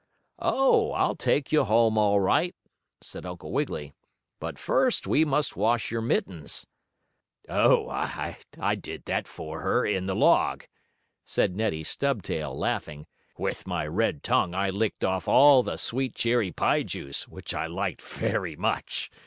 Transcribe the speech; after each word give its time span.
"Oh, 0.39 0.93
I'll 0.93 1.13
take 1.15 1.51
you 1.51 1.63
home 1.63 1.95
all 1.95 2.19
right," 2.19 2.55
said 3.01 3.23
Uncle 3.23 3.51
Wiggily. 3.51 3.93
"But 4.39 4.57
first 4.57 5.05
we 5.05 5.23
must 5.23 5.55
wash 5.55 5.91
your 5.91 6.01
mittens." 6.01 6.65
"Oh, 7.47 7.87
I 7.87 8.39
did 8.81 9.05
that 9.05 9.27
for 9.27 9.59
her, 9.61 9.85
in 9.85 10.07
the 10.07 10.15
log," 10.15 10.63
said 11.23 11.55
Neddie 11.55 11.83
Stubtail, 11.83 12.57
laughing. 12.57 13.05
"With 13.37 13.67
my 13.67 13.85
red 13.85 14.23
tongue 14.23 14.55
I 14.55 14.71
licked 14.71 15.03
off 15.03 15.27
all 15.27 15.61
the 15.61 15.77
sweet 15.77 16.15
cherry 16.15 16.51
pie 16.51 16.81
juice, 16.81 17.27
which 17.27 17.53
I 17.53 17.67
liked 17.67 18.01
very 18.01 18.55
much. 18.55 19.11